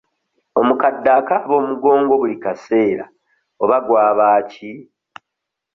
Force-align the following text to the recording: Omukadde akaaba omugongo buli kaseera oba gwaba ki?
Omukadde 0.59 1.09
akaaba 1.19 1.53
omugongo 1.61 2.13
buli 2.21 2.35
kaseera 2.43 3.05
oba 3.63 3.77
gwaba 3.85 4.27
ki? 4.51 4.71